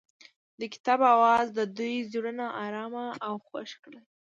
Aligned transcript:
د 0.59 0.61
کتاب 0.73 0.99
اواز 1.15 1.45
د 1.57 1.59
دوی 1.77 1.95
زړونه 2.11 2.45
ارامه 2.65 3.05
او 3.27 3.33
خوښ 3.47 3.69
کړل. 3.83 4.03